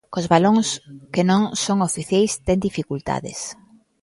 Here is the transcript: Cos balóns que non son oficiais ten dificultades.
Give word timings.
Cos 0.13 0.27
balóns 0.33 0.67
que 1.13 1.23
non 1.29 1.41
son 1.65 1.77
oficiais 1.89 2.31
ten 2.47 2.57
dificultades. 2.67 3.39